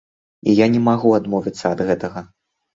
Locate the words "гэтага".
1.93-2.29